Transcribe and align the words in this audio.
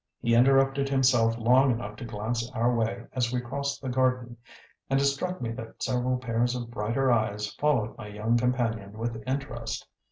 He 0.19 0.33
interrupted 0.33 0.89
himself 0.89 1.37
long 1.37 1.69
enough 1.69 1.95
to 1.97 2.05
glance 2.05 2.49
our 2.53 2.73
way 2.73 3.05
as 3.13 3.31
we 3.31 3.39
crossed 3.39 3.83
the 3.83 3.89
garden; 3.89 4.35
and 4.89 4.99
it 4.99 5.03
struck 5.05 5.39
me 5.43 5.51
that 5.51 5.83
several 5.83 6.17
pairs 6.17 6.55
of 6.55 6.71
brighter 6.71 7.11
eyes 7.11 7.53
followed 7.53 7.95
my 7.99 8.07
young 8.07 8.35
companion 8.35 8.97
with 8.97 9.21
interest. 9.27 9.87